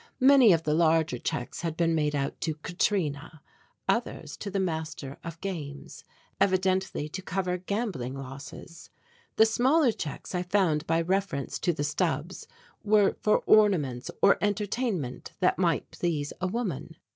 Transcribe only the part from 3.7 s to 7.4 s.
others to the "Master of Games," evidently to